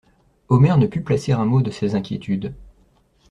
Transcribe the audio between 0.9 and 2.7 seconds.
placer un mot de ses inquiétudes.